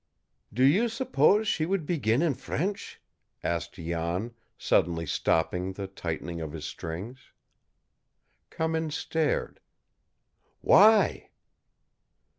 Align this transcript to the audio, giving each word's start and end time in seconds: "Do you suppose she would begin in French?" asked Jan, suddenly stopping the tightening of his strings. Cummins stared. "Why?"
"Do 0.51 0.63
you 0.63 0.89
suppose 0.89 1.47
she 1.47 1.67
would 1.67 1.85
begin 1.85 2.23
in 2.23 2.33
French?" 2.33 2.99
asked 3.43 3.75
Jan, 3.75 4.33
suddenly 4.57 5.05
stopping 5.05 5.73
the 5.73 5.85
tightening 5.85 6.41
of 6.41 6.53
his 6.53 6.65
strings. 6.65 7.19
Cummins 8.49 8.97
stared. 8.97 9.59
"Why?" 10.61 11.29